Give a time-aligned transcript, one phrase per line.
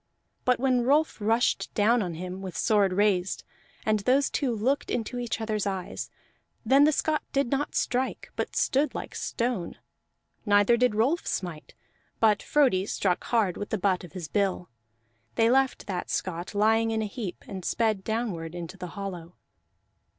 [0.45, 3.43] But when Rolf rushed down on him, with sword raised,
[3.85, 6.09] and those two looked into each other's eyes,
[6.65, 9.77] then the Scot did not strike, but stood like stone.
[10.43, 11.75] Neither did Rolf smite,
[12.19, 14.71] but Frodi struck hard with the butt of his bill;
[15.35, 19.35] they left that Scot lying in a heap, and sped downward into the hollow.